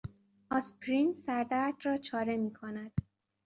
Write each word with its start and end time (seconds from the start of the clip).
آسپرین 0.51 1.13
سردرد 1.13 1.73
را 1.83 1.97
چاره 1.97 2.37
میکند. 2.37 2.91